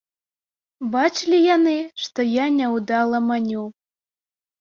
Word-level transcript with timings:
Бачылі 0.93 1.39
яны, 1.55 1.73
што 2.05 2.25
я 2.25 2.45
няўдала 2.55 3.21
маню. 3.29 3.63